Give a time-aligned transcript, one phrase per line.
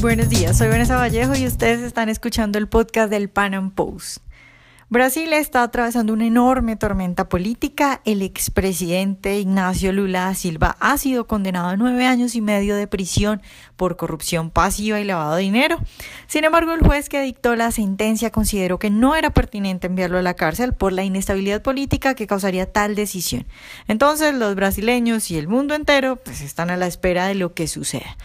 [0.00, 4.22] Buenos días, soy Vanessa Vallejo y ustedes están escuchando el podcast del Pan Am Post.
[4.92, 8.00] Brasil está atravesando una enorme tormenta política.
[8.04, 12.88] El expresidente Ignacio Lula da Silva ha sido condenado a nueve años y medio de
[12.88, 13.40] prisión
[13.76, 15.78] por corrupción pasiva y lavado de dinero.
[16.26, 20.22] Sin embargo, el juez que dictó la sentencia consideró que no era pertinente enviarlo a
[20.22, 23.46] la cárcel por la inestabilidad política que causaría tal decisión.
[23.86, 27.68] Entonces, los brasileños y el mundo entero pues, están a la espera de lo que
[27.68, 28.16] suceda.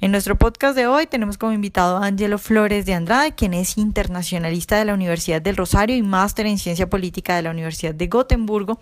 [0.00, 3.78] En nuestro podcast de hoy tenemos como invitado a Angelo Flores de Andrade, quien es
[3.78, 8.06] internacionalista de la Universidad del Rosario y máster en ciencia política de la Universidad de
[8.06, 8.78] Gotemburgo.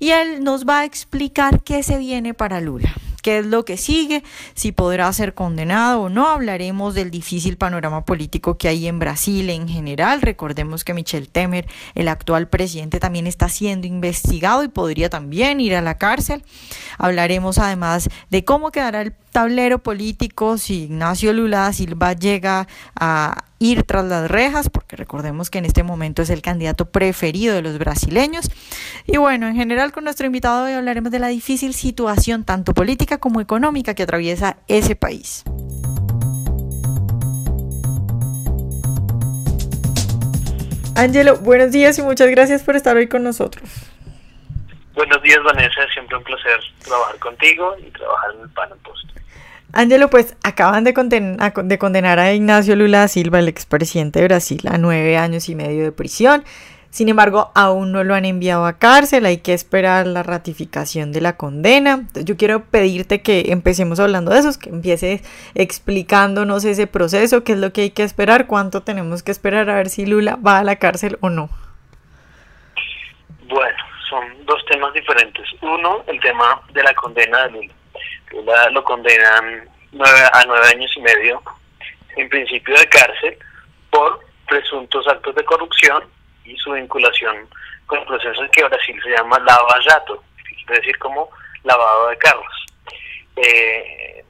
[0.00, 2.92] Y él nos va a explicar qué se viene para Lula
[3.26, 4.22] qué es lo que sigue,
[4.54, 6.28] si podrá ser condenado o no.
[6.28, 10.22] Hablaremos del difícil panorama político que hay en Brasil en general.
[10.22, 11.66] Recordemos que Michel Temer,
[11.96, 16.44] el actual presidente, también está siendo investigado y podría también ir a la cárcel.
[16.98, 22.66] Hablaremos además de cómo quedará el tablero político si Ignacio Lula Silva llega
[22.98, 27.54] a ir tras las rejas, porque recordemos que en este momento es el candidato preferido
[27.54, 28.50] de los brasileños.
[29.06, 33.18] Y bueno, en general con nuestro invitado hoy hablaremos de la difícil situación tanto política
[33.18, 35.44] como económica que atraviesa ese país.
[40.94, 43.68] Angelo, buenos días y muchas gracias por estar hoy con nosotros.
[44.94, 45.86] Buenos días, Vanessa.
[45.92, 49.15] Siempre un placer trabajar contigo y trabajar en el Pan Post.
[49.72, 50.92] Ángelo, pues acaban de,
[51.64, 55.84] de condenar a Ignacio Lula Silva, el expresidente de Brasil, a nueve años y medio
[55.84, 56.44] de prisión.
[56.88, 61.20] Sin embargo, aún no lo han enviado a cárcel, hay que esperar la ratificación de
[61.20, 62.08] la condena.
[62.14, 65.20] Yo quiero pedirte que empecemos hablando de eso, que empieces
[65.54, 69.74] explicándonos ese proceso, qué es lo que hay que esperar, cuánto tenemos que esperar a
[69.74, 71.50] ver si Lula va a la cárcel o no.
[73.46, 73.76] Bueno,
[74.08, 75.44] son dos temas diferentes.
[75.60, 77.74] Uno, el tema de la condena de Lula.
[78.36, 79.68] Lula lo condenan
[80.32, 81.42] a nueve años y medio,
[82.16, 83.38] en principio de cárcel,
[83.90, 86.04] por presuntos actos de corrupción
[86.44, 87.48] y su vinculación
[87.86, 90.22] con el proceso que en Brasil se llama lavallato,
[90.60, 91.30] es decir, como
[91.64, 92.66] lavado de carros.
[93.36, 94.24] Eh,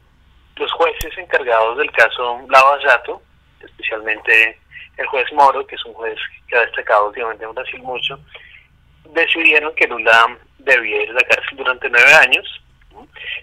[0.57, 3.23] los jueces encargados del caso lavallato,
[3.61, 4.59] especialmente
[4.97, 8.19] el juez Moro, que es un juez que ha destacado últimamente en Brasil mucho,
[9.11, 12.63] decidieron que Lula debía ir a la cárcel durante nueve años.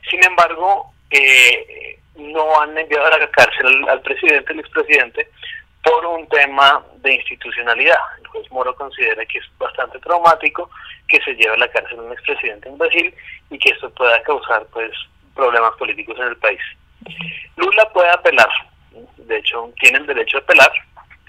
[0.10, 5.30] Sin embargo, eh, no han enviado a la cárcel al, presidente, el expresidente,
[5.84, 7.98] por un tema de institucionalidad.
[8.20, 10.70] El juez Moro considera que es bastante traumático
[11.08, 13.14] que se lleve a la cárcel un expresidente en Brasil
[13.50, 14.92] y que esto pueda causar pues
[15.36, 16.62] problemas políticos en el país.
[17.58, 18.50] Lula puede apelar,
[19.18, 20.72] de hecho tiene el derecho a apelar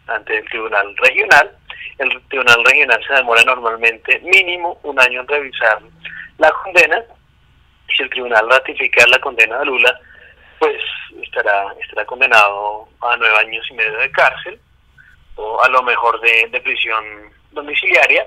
[0.06, 1.50] ante el Tribunal Regional.
[1.98, 5.80] El Tribunal Regional se demora normalmente mínimo un año en revisar
[6.38, 7.02] la condena.
[7.88, 10.00] Si el Tribunal ratifica la condena de Lula,
[10.58, 10.80] pues
[11.22, 14.58] estará, estará condenado a nueve años y medio de cárcel
[15.36, 17.04] o a lo mejor de, prisión
[17.52, 18.26] domiciliaria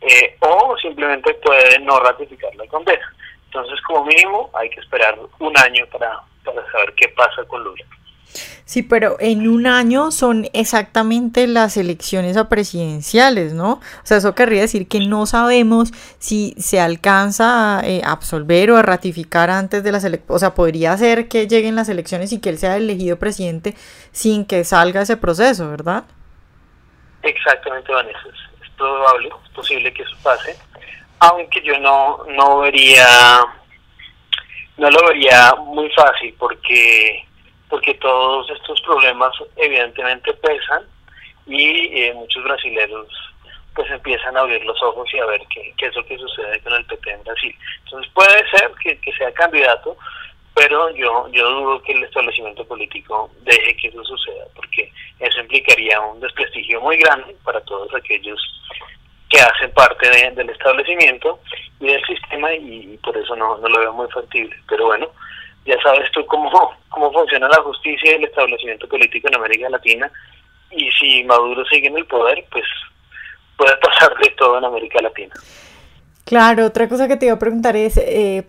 [0.00, 3.14] eh, o simplemente puede no ratificar la condena.
[3.46, 7.84] Entonces, como mínimo, hay que esperar un año para, para saber qué pasa con Lula.
[8.64, 13.72] Sí, pero en un año son exactamente las elecciones a presidenciales, ¿no?
[13.72, 18.76] O sea, eso querría decir que no sabemos si se alcanza a eh, absolver o
[18.76, 20.36] a ratificar antes de las elecciones.
[20.36, 23.74] O sea, podría ser que lleguen las elecciones y que él sea elegido presidente
[24.12, 26.04] sin que salga ese proceso, ¿verdad?
[27.22, 28.20] Exactamente, Vanessa.
[28.62, 30.54] Es probable, es posible que eso pase.
[31.20, 33.06] Aunque yo no, no vería,
[34.76, 37.27] no lo vería muy fácil porque
[37.68, 40.84] porque todos estos problemas evidentemente pesan
[41.46, 43.06] y eh, muchos brasileños
[43.74, 46.60] pues empiezan a abrir los ojos y a ver qué, qué, es lo que sucede
[46.62, 47.54] con el PP en Brasil.
[47.84, 49.96] Entonces puede ser que, sea candidato,
[50.54, 56.00] pero yo, yo dudo que el establecimiento político deje que eso suceda, porque eso implicaría
[56.00, 58.40] un desprestigio muy grande para todos aquellos
[59.30, 61.38] que hacen parte del establecimiento
[61.78, 64.56] y del sistema y, por eso no, no lo veo muy factible.
[64.68, 65.08] Pero bueno,
[65.64, 66.50] ya sabes tú cómo,
[66.88, 70.10] cómo funciona la justicia y el establecimiento político en América Latina
[70.70, 72.64] y si Maduro sigue en el poder, pues
[73.56, 75.34] puede pasar de todo en América Latina.
[76.24, 78.46] Claro, otra cosa que te iba a preguntar es, eh,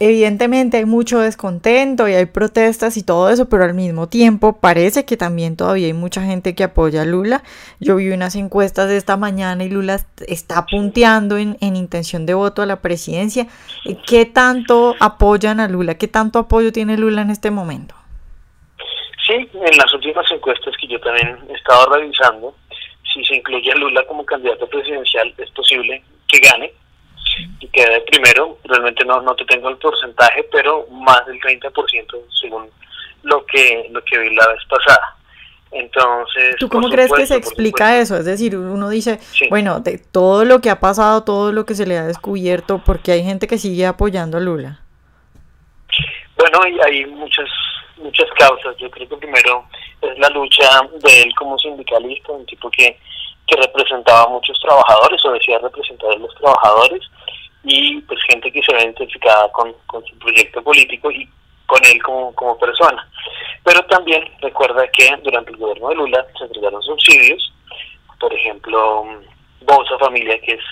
[0.00, 5.04] Evidentemente hay mucho descontento y hay protestas y todo eso, pero al mismo tiempo parece
[5.04, 7.44] que también todavía hay mucha gente que apoya a Lula.
[7.78, 12.60] Yo vi unas encuestas de esta mañana y Lula está punteando en, intención de voto
[12.60, 13.46] a la presidencia.
[14.04, 15.94] ¿Qué tanto apoyan a Lula?
[15.96, 17.94] ¿Qué tanto apoyo tiene Lula en este momento?
[19.24, 22.56] Sí, en las últimas encuestas que yo también he estado revisando,
[23.12, 26.72] si se incluye a Lula como candidato presidencial, es posible que gane
[27.60, 31.72] y quedé primero, realmente no, no te tengo el porcentaje, pero más del 30%
[32.40, 32.68] según
[33.22, 35.16] lo que lo que vi la vez pasada.
[35.70, 38.16] Entonces, ¿tú cómo crees que se explica eso?
[38.16, 39.18] Es decir, uno dice,
[39.50, 43.10] bueno, de todo lo que ha pasado, todo lo que se le ha descubierto, porque
[43.10, 44.80] hay gente que sigue apoyando a Lula.
[46.36, 47.48] Bueno, hay muchas
[47.96, 48.76] muchas causas.
[48.78, 49.64] Yo creo que primero
[50.00, 52.98] es la lucha de él como sindicalista, un tipo que,
[53.46, 57.00] que representaba a muchos trabajadores o decía representar a los trabajadores
[57.64, 61.28] y pues gente que se ve identificada con, con su proyecto político y
[61.66, 63.08] con él como, como persona.
[63.64, 67.52] Pero también recuerda que durante el gobierno de Lula se entregaron subsidios,
[68.20, 69.06] por ejemplo,
[69.62, 70.64] Bolsa Familia, que es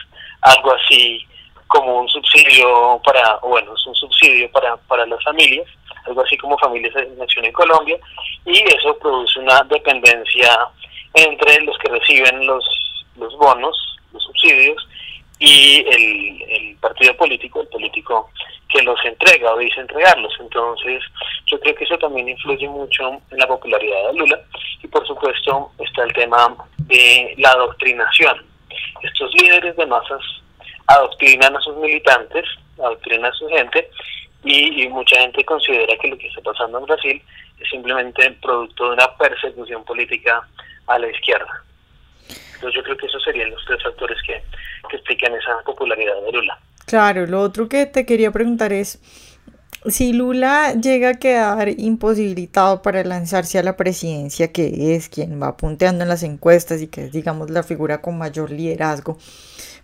[0.42, 1.26] algo así
[1.66, 5.66] como un subsidio para, bueno, es un subsidio para, para las familias,
[6.06, 7.98] algo así como Familias de Nación en Colombia,
[8.44, 10.68] y eso produce una dependencia
[11.14, 12.64] entre los que reciben los,
[13.16, 13.74] los bonos,
[14.12, 14.86] los subsidios,
[15.44, 18.30] y el, el partido político, el político
[18.68, 20.32] que los entrega o dice entregarlos.
[20.38, 21.02] Entonces,
[21.46, 24.40] yo creo que eso también influye mucho en la popularidad de Lula.
[24.84, 28.46] Y por supuesto está el tema de la adoctrinación.
[29.02, 30.22] Estos líderes de masas
[30.86, 32.44] adoctrinan a sus militantes,
[32.78, 33.90] adoctrinan a su gente,
[34.44, 37.22] y, mucha gente considera que lo que está pasando en Brasil
[37.60, 40.46] es simplemente producto de una persecución política
[40.86, 41.64] a la izquierda.
[42.70, 44.42] Yo creo que esos serían los tres factores que,
[44.88, 46.58] que explican esa popularidad de Lula.
[46.86, 49.00] Claro, lo otro que te quería preguntar es,
[49.86, 55.56] si Lula llega a quedar imposibilitado para lanzarse a la presidencia, que es quien va
[55.56, 59.18] punteando en las encuestas y que es, digamos, la figura con mayor liderazgo,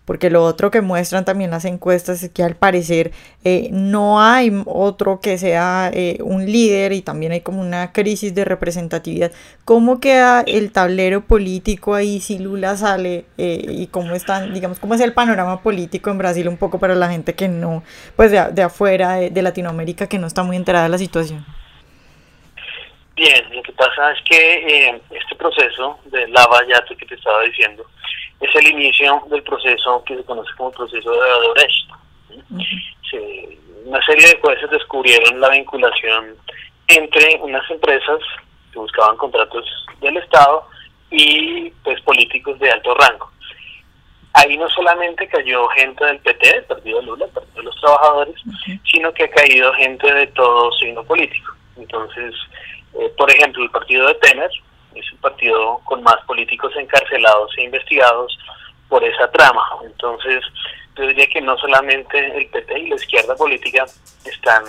[0.08, 3.10] porque lo otro que muestran también las encuestas es que al parecer
[3.44, 8.34] eh, no hay otro que sea eh, un líder y también hay como una crisis
[8.34, 9.32] de representatividad.
[9.66, 14.94] ¿Cómo queda el tablero político ahí si Lula sale eh, y cómo están, digamos, cómo
[14.94, 17.82] es el panorama político en Brasil un poco para la gente que no,
[18.16, 21.44] pues de, de afuera, de, Latinoamérica, que no está muy enterada de la situación?
[23.14, 27.84] Bien, lo que pasa es que este proceso de lava yato que te estaba diciendo,
[28.40, 31.90] es el inicio del proceso que se conoce como proceso de Odebrecht.
[33.85, 36.37] una serie de jueces descubrieron la vinculación
[36.87, 38.19] entre unas empresas
[38.73, 39.64] que buscaban contratos
[40.00, 40.67] del Estado
[41.11, 43.31] y pues políticos de alto rango.
[44.35, 48.37] Ahí no solamente cayó gente del PT, del Partido de Lula, de los Trabajadores,
[48.85, 51.55] sino que ha caído gente de todo signo político.
[51.76, 52.35] Entonces,
[53.00, 54.50] eh, por ejemplo, el partido de Temer,
[54.94, 58.38] es un partido con más políticos encarcelados e investigados
[58.88, 59.62] por esa trama.
[59.85, 60.44] Entonces,
[60.96, 63.85] yo diría que no solamente el PT y la izquierda política
[64.25, 64.64] están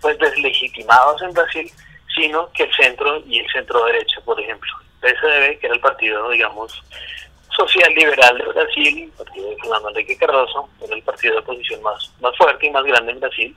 [0.00, 1.70] pues deslegitimados en Brasil,
[2.14, 4.70] sino que el centro y el centro derecha, por ejemplo.
[5.02, 6.82] El PSDB, que era el partido, digamos,
[7.56, 11.82] social liberal de Brasil, el partido de Fernando Enrique Cardoso, era el partido de oposición
[11.82, 13.56] más, más fuerte y más grande en Brasil,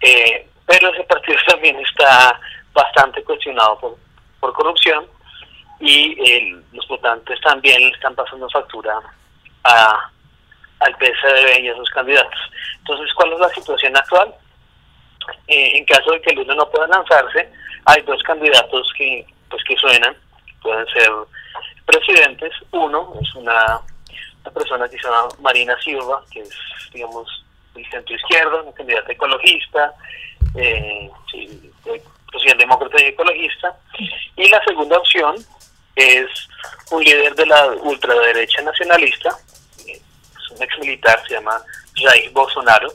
[0.00, 2.38] eh, pero ese partido también está
[2.72, 3.96] bastante cuestionado por,
[4.40, 5.06] por corrupción
[5.80, 8.98] y los votantes también le están pasando factura
[9.64, 10.10] a,
[10.80, 12.40] al PSDB y a sus candidatos.
[12.78, 14.34] Entonces, ¿cuál es la situación actual?
[15.48, 17.50] Eh, en caso de que Lula no pueda lanzarse,
[17.86, 20.16] hay dos candidatos que pues que suenan,
[20.62, 21.10] pueden ser
[21.86, 22.52] presidentes.
[22.72, 23.80] Uno es una,
[24.52, 26.50] persona que se llama Marina Silva, que es,
[26.92, 27.44] digamos,
[27.74, 29.94] el centro izquierdo, una candidata ecologista,
[30.54, 31.72] eh, sí,
[32.32, 33.76] socialdemócrata y ecologista.
[34.36, 35.36] Y la segunda opción
[35.96, 36.28] es
[36.90, 39.36] un líder de la ultraderecha nacionalista,
[39.86, 41.62] es un ex militar, se llama
[41.94, 42.92] Jair Bolsonaro,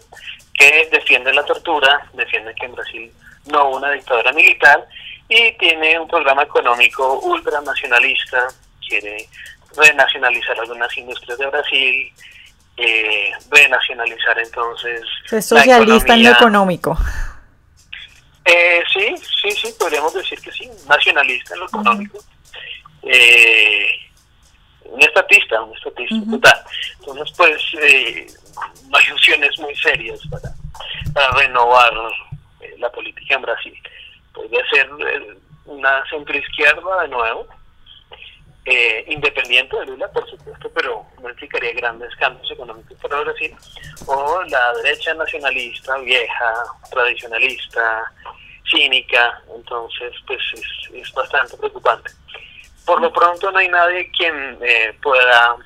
[0.54, 3.14] que defiende la tortura, defiende que en Brasil
[3.46, 4.86] no hubo una dictadura militar
[5.28, 8.48] y tiene un programa económico ultranacionalista,
[8.88, 9.30] quiere
[9.76, 12.14] renacionalizar algunas industrias de Brasil,
[12.78, 15.02] eh, renacionalizar entonces...
[15.32, 16.98] Es socialista en lo económico.
[18.44, 22.20] Eh, sí, sí, sí, podríamos decir que sí, nacionalista en lo económico
[23.04, 23.88] eh,
[24.86, 26.60] un estatista, un estatista total.
[27.00, 28.28] Entonces, pues, eh,
[28.94, 30.50] hay opciones muy serias para,
[31.14, 31.94] para renovar
[32.62, 33.82] eh, la política en Brasil.
[34.34, 37.48] Podría ser eh, una centroizquierda de nuevo,
[38.66, 43.56] eh, independiente de Lula, por supuesto, pero no implicaría grandes cambios económicos para Brasil,
[44.06, 46.54] o la derecha nacionalista, vieja,
[46.92, 48.12] tradicionalista,
[48.70, 52.12] cínica, entonces, pues es, es bastante preocupante.
[52.90, 55.58] Por lo pronto no hay nadie quien eh, pueda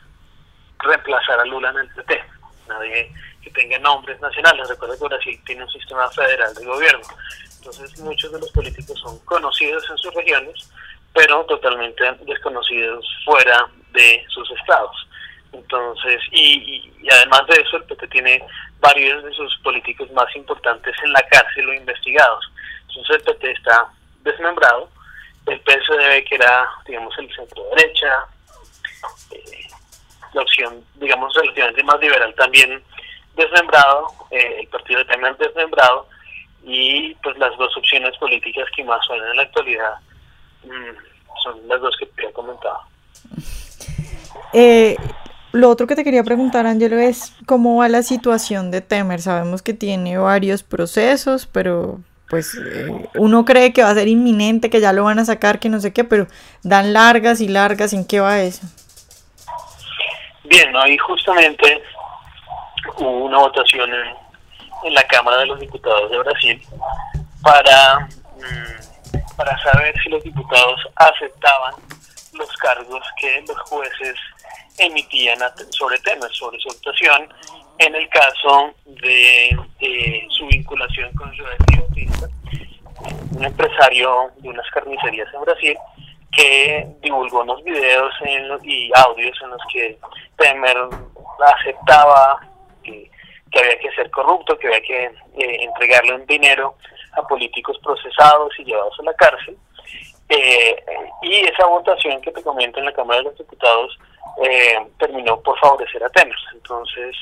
[0.80, 2.22] reemplazar a Lula en el PT,
[2.68, 4.68] nadie que tenga nombres nacionales.
[4.68, 7.08] Recuerda que Brasil tiene un sistema federal de gobierno,
[7.60, 10.70] entonces muchos de los políticos son conocidos en sus regiones,
[11.14, 15.08] pero totalmente desconocidos fuera de sus estados.
[15.54, 18.44] Entonces, y, y, además de eso, el PT tiene
[18.82, 22.52] varios de sus políticos más importantes en la cárcel o investigados.
[22.90, 23.88] Entonces el PT está
[24.24, 24.90] desmembrado,
[25.48, 28.26] el PSDB que era, digamos, el centro derecha,
[29.32, 29.68] eh,
[30.34, 32.84] la opción, digamos, relativamente más liberal también
[33.36, 36.08] desmembrado, eh, el partido Temer desmembrado,
[36.64, 39.96] y pues las dos opciones políticas que más suenan en la actualidad
[40.64, 42.80] mm, son las dos que te he comentado.
[44.54, 44.96] Eh,
[45.52, 49.22] lo otro que te quería preguntar, Ángelo, es cómo va la situación de Temer.
[49.22, 52.00] Sabemos que tiene varios procesos, pero
[52.34, 55.60] pues eh, uno cree que va a ser inminente, que ya lo van a sacar,
[55.60, 56.26] que no sé qué, pero
[56.64, 57.94] dan largas y largas.
[57.94, 58.66] ¿En qué va eso?
[60.44, 61.84] Bien, ahí justamente
[62.98, 66.62] hubo una votación en, la Cámara de los Diputados de Brasil
[67.44, 71.76] para, mm, para saber si los diputados aceptaban
[72.34, 74.16] los cargos que los jueces
[74.80, 75.38] emitían
[75.70, 77.32] sobre temas, sobre su actuación,
[77.80, 79.58] en el caso de
[80.30, 82.28] su vinculación con Joel Bautista,
[83.36, 85.78] un empresario de unas carnicerías en Brasil,
[86.32, 88.14] que divulgó unos videos
[88.64, 89.98] y audios en los que
[90.38, 90.78] Temer
[91.40, 92.40] aceptaba
[92.84, 93.10] que,
[93.56, 96.76] había que ser corrupto, que había que eh, entregarle un dinero
[97.14, 99.56] a políticos procesados y llevados a la cárcel.
[100.30, 100.76] Eh,
[101.22, 104.00] y esa votación que te comento en la Cámara de los Diputados
[104.44, 106.36] eh, terminó por favorecer a Temer.
[106.54, 107.16] Entonces,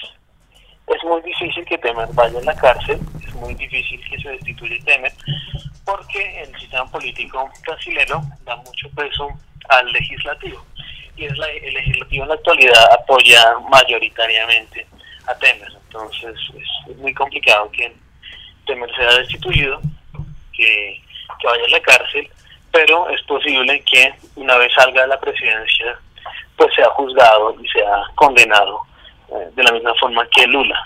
[0.88, 4.76] es muy difícil que Temer vaya a la cárcel, es muy difícil que se destituya
[4.84, 5.12] Temer,
[5.86, 9.30] porque el sistema político brasileño da mucho peso
[9.70, 10.66] al legislativo.
[11.16, 14.88] Y es el legislativo en la actualidad apoya mayoritariamente
[15.28, 15.72] a Temer.
[15.86, 17.94] Entonces, es, muy complicado que
[18.66, 19.82] Temer sea destituido,
[20.54, 21.02] que,
[21.40, 22.30] que vaya a la cárcel,
[22.72, 25.98] pero es posible que una vez salga de la presidencia
[26.58, 28.82] pues sea juzgado y sea condenado
[29.56, 30.86] de la misma forma que Lula.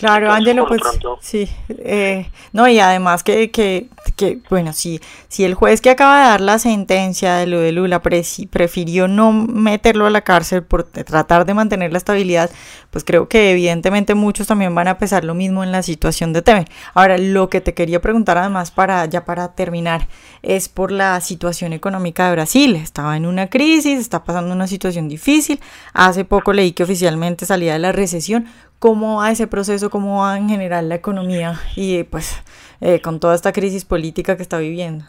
[0.00, 0.80] Claro, Ángelo, pues
[1.20, 6.22] sí, eh, no, y además que, que, que, bueno, si, si el juez que acaba
[6.22, 10.84] de dar la sentencia de lo de Lula prefirió no meterlo a la cárcel por
[10.84, 12.50] tratar de mantener la estabilidad,
[12.90, 16.40] pues creo que evidentemente muchos también van a pesar lo mismo en la situación de
[16.40, 16.68] Temer.
[16.94, 20.08] Ahora, lo que te quería preguntar además para, ya para terminar,
[20.40, 22.74] es por la situación económica de Brasil.
[22.74, 25.60] Estaba en una crisis, está pasando una situación difícil.
[25.92, 28.46] Hace poco leí que oficialmente salía de la recesión
[28.80, 32.42] cómo va ese proceso, cómo va en general la economía y pues
[32.80, 35.04] eh, con toda esta crisis política que está viviendo.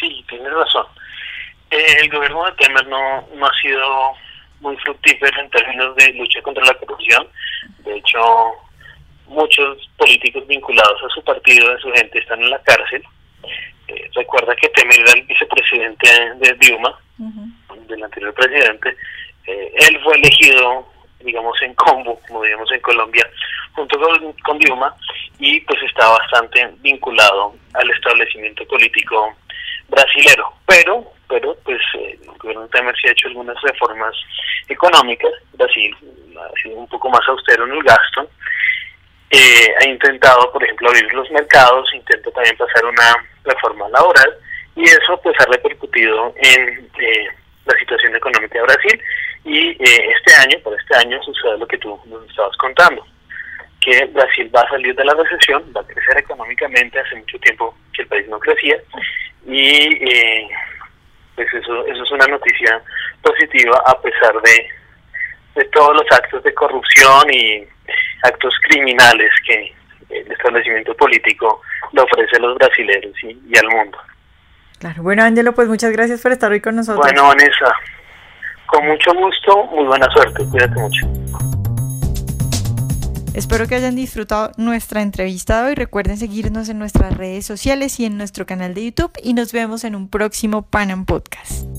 [0.00, 0.86] Sí, tienes razón.
[1.70, 4.12] Eh, el gobierno de Temer no, no ha sido
[4.60, 7.26] muy fructífero en términos de lucha contra la corrupción.
[7.80, 8.20] De hecho,
[9.26, 13.02] muchos políticos vinculados a su partido, a su gente, están en la cárcel.
[13.88, 16.96] Eh, recuerda que Temer era el vicepresidente de Dilma,
[17.88, 18.96] del anterior presidente.
[19.46, 23.28] él fue elegido digamos, en combo, como digamos en Colombia,
[23.72, 24.94] junto con, con Dilma,
[25.38, 29.34] y pues está bastante vinculado al establecimiento político
[29.88, 30.52] brasilero.
[30.66, 34.14] Pero, pero pues el gobierno Temer sí ha hecho algunas reformas
[34.68, 35.94] económicas, Brasil
[36.38, 38.30] ha sido un poco más austero en el gasto,
[39.30, 44.34] eh, ha intentado, por ejemplo, abrir los mercados, intenta también pasar una reforma laboral,
[44.76, 47.28] y eso pues ha repercutido en eh,
[47.64, 49.02] la situación económica de Brasil
[49.46, 53.06] y eh, este año, por este año, sucede lo que tú nos estabas contando,
[53.80, 57.74] que Brasil va a salir de la recesión, va a crecer económicamente, hace mucho tiempo
[57.94, 58.76] que el país no crecía,
[59.46, 60.48] y eh,
[61.36, 62.82] pues eso, eso es una noticia
[63.22, 64.68] positiva a pesar de,
[65.54, 67.64] de todos los actos de corrupción y
[68.24, 69.72] actos criminales que
[70.10, 71.62] el establecimiento político
[71.92, 73.98] le ofrece a los brasileños y, y al mundo.
[74.80, 77.06] Claro, bueno Ángelo, pues muchas gracias por estar hoy con nosotros.
[77.06, 77.72] Bueno, Vanessa,
[78.76, 81.06] con mucho gusto, muy buena suerte, cuídate mucho.
[83.34, 85.74] Espero que hayan disfrutado nuestra entrevista hoy.
[85.74, 89.84] Recuerden seguirnos en nuestras redes sociales y en nuestro canal de YouTube y nos vemos
[89.84, 91.75] en un próximo Panam Podcast.